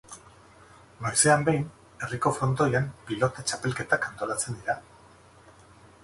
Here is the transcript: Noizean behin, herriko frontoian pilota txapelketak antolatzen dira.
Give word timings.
Noizean 1.01 1.43
behin, 1.49 1.67
herriko 2.05 2.31
frontoian 2.37 2.87
pilota 3.09 3.45
txapelketak 3.51 4.07
antolatzen 4.13 4.57
dira. 4.63 4.79